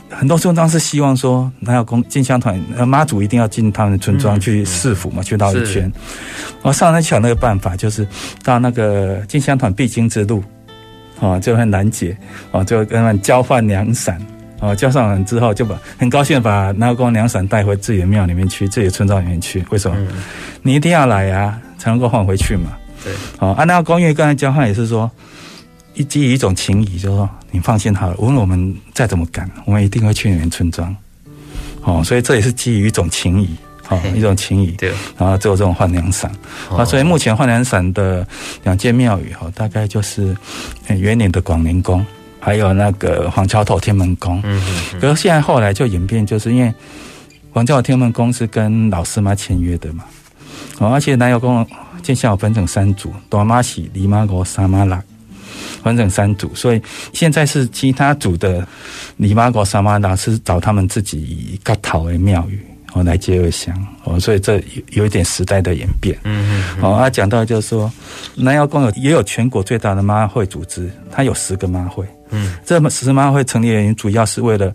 [0.09, 5.91] 很多村庄是希望说南油公进香团，呃妈祖一定要进他们的村庄去侍府嘛，去绕一圈。
[6.63, 8.07] 我上来想那个办法，就是
[8.43, 10.43] 到那个进香团必经之路，
[11.19, 12.15] 哦，就很难解，
[12.51, 14.19] 哦，就跟他们交换娘伞。
[14.59, 19.63] 哦，交上完之后，就把很高兴的把南瑶宫娘伞带回自己的庙里面去，自己的村庄里面去。
[19.69, 19.95] 为什么？
[19.99, 20.07] 嗯、
[20.63, 22.71] 你一定要来啊，才能够换回去嘛。
[23.03, 23.13] 对。
[23.37, 25.09] 哦，啊，南瑶宫因为刚才交换也是说，
[25.93, 30.95] 一基于一种情谊，就是说你放心好了，无论我们再怎么赶，我们一定会去你们村庄。
[31.83, 33.55] 哦，所以这也是基于一种情谊，
[33.89, 34.71] 哦，一种情谊。
[34.71, 34.91] 对。
[35.17, 36.31] 然后只有这种换粮伞。
[36.75, 38.25] 啊，所以目前换粮伞的
[38.63, 40.35] 两间庙宇，哈，大概就是
[40.89, 42.05] 元年的广宁宫。
[42.39, 44.63] 还有那个黄桥头天门宫，嗯
[44.93, 46.73] 嗯，可是现在后来就演变，就是因为
[47.51, 50.05] 黄桥头天门宫是跟老师妈签约的嘛，
[50.77, 51.67] 哦，而且南瑶宫
[52.01, 55.03] 进香有分成三组，多妈喜、二妈五、三妈拉，
[55.83, 56.81] 分成三组，所以
[57.11, 58.65] 现在是其他组的
[59.17, 62.61] 尼玛国、萨玛拉是找他们自己割头的庙宇。
[62.97, 66.17] 哦，来接二香哦，所以这有有一点时代的演变。
[66.23, 66.83] 嗯嗯。
[66.83, 67.91] 哦，他讲到就是说，
[68.35, 72.05] 南瑶宫有也有全国最大的妈会组织，它有十个妈会。
[72.31, 72.55] 嗯。
[72.65, 74.73] 这么十妈会成立原因，主要是为了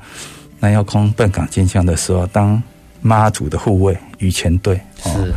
[0.61, 2.63] 南瑶宫奔港进香的时候，当
[3.01, 4.81] 妈祖的护卫与前队。
[5.03, 5.33] 是。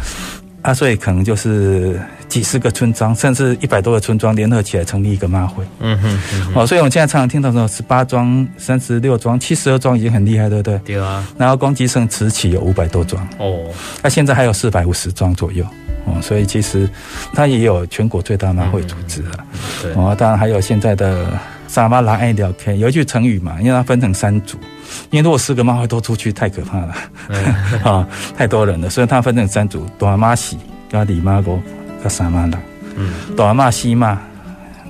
[0.61, 1.99] 啊，所以可能就是。
[2.27, 5.63] 几十个村庄，甚至一百多个村庄联合起来成立一个妈会。
[5.79, 10.77] 嗯哼，嗯哼，哦，所以我们现在常常听到说十八庄、三十六庄、七十二庄已经很厉害，对不对？
[10.79, 11.25] 对啊。
[11.37, 13.25] 然后光吉圣慈启有五百多庄。
[13.39, 13.59] 哦。
[14.01, 15.65] 那现在还有四百五十庄左右。
[16.05, 16.87] 哦，所以其实
[17.33, 19.31] 它也有全国最大妈会组织啊。
[19.39, 19.93] 嗯、对。
[19.93, 21.27] 哦，当然还有现在的
[21.67, 24.55] 沙巴拉爱聊天有一句成语嘛，因为它分成三组，
[25.09, 26.99] 因为如果四个妈会都出去太可怕了，啊、
[27.29, 28.07] 嗯 哦，
[28.37, 30.59] 太多人了，所以它分成三组：大妈喜、
[30.91, 31.41] 加里妈
[32.05, 32.09] 哥。
[32.09, 32.59] 三万人，
[32.95, 34.19] 嗯，大骂、西妈、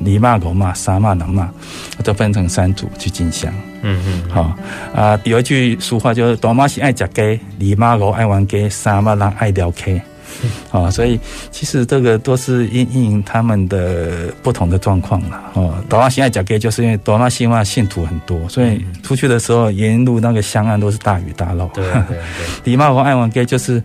[0.06, 1.50] 二妈、五妈、三骂、两骂，
[2.04, 3.52] 都分成三组去进香。
[3.82, 4.56] 嗯嗯，好
[4.94, 7.22] 啊，有一句俗话就是：大妈是爱食鸡，
[7.74, 10.02] 二妈五爱玩鸡，三妈人爱聊 K。
[10.72, 11.20] 啊， 所以
[11.52, 15.52] 其实这个都是因应他们的不同的状况了。
[15.54, 21.70] 哦，大妈喜爱讲给，就是因为大妈希望信徒很多，所以出去的时候沿路那个香案都是大鱼大肉。
[21.74, 22.18] 对对对。
[22.64, 23.82] 李妈和爱玩给，就是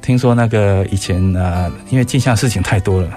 [0.00, 3.08] 听说那个以前啊，因为镜像事情太多了，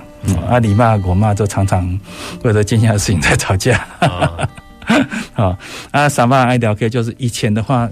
[0.49, 1.99] 啊，李妈我妈就常常
[2.43, 3.85] 为了镜像的事情在吵架。
[5.35, 5.57] 啊，
[5.91, 7.89] 啊，三妈爱聊给，就是以前的话。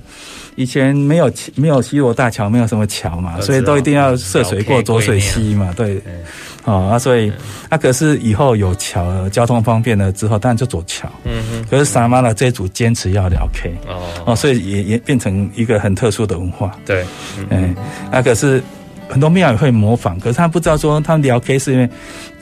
[0.56, 6.02] 以前没有没有西罗大桥，没有什么桥嘛，所以都一定要涉水过浊水溪嘛，对，
[6.66, 7.32] 哦啊，所以
[7.70, 11.10] 啊，可是以后有桥了，交通方便了之后，当然就走桥。
[11.24, 11.66] 嗯哼。
[11.70, 16.78] 可是萨妈拉这一组坚持要聊 K，哦哦，所以也也变成一个很特殊的文化。
[16.86, 17.06] 对，
[17.50, 17.74] 嗯，
[18.12, 18.62] 啊，可是
[19.08, 21.90] 很多庙也会模仿，可是他不知道说他们聊 K 是因为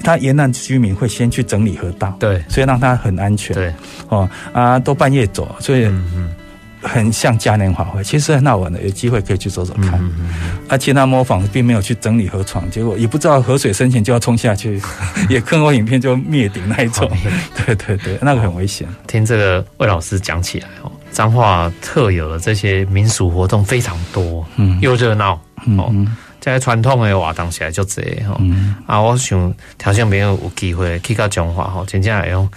[0.03, 3.55] 他沿岸居民会先去整理河道，对，所以让他很安全。
[3.55, 3.71] 对，
[4.09, 5.87] 哦啊，都半夜走，所以。
[6.81, 9.95] 很像嘉年华会，其实很好玩的，有机会可以去走走看。
[9.95, 14.81] 嗯嗯嗯、而且他模仿并没有去整理河床，结果也不知道河水深浅就要冲下去，
[15.29, 17.09] 也看过影片就灭顶那一种。
[17.65, 18.87] 对对对，那个很危险。
[19.07, 25.39] 听这个魏老师讲起来哦，彰化特有的这些民俗活动非常多，嗯，又热闹
[25.77, 25.93] 哦。
[26.39, 32.49] 这些传统的活动起来就这哈，嗯、啊，我想条件没有有机会去到彰化哈，真正会用。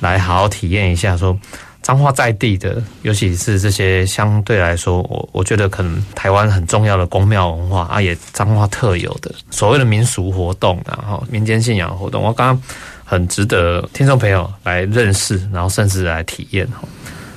[0.00, 1.38] 来好好体验一下说。
[1.86, 12.62] 彰化在地的，尤其是这些相对来说，我我觉得可能台湾很重要的宫庙文化啊，也彰化特有的所谓的民俗活动，然后民间信仰活动，我刚刚
[13.04, 16.82] 很值得听众朋友来认识，然后甚至来体验哈。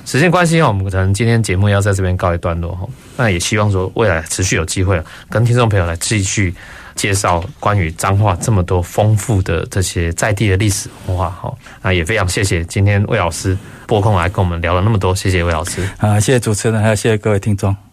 [0.04, 2.88] 时间关系，我们可能今天节目要在这边告一段落哈。
[3.16, 6.52] 那也希望说未来持续有机会跟听众朋友来继续
[6.94, 11.52] 介绍关于彰化这么多丰富的这些在地的历史文化哈。
[11.82, 15.88] 那也非常谢谢今天魏老师拨空来跟我们聊了那么多，谢谢魏老师。
[15.98, 17.89] 啊，谢谢主持人，还有谢谢各位听众。